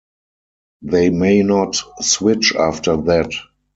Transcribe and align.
They 0.81 1.11
may 1.11 1.43
not 1.43 1.75
switch 1.99 2.55
after 2.55 2.97
that. 3.03 3.29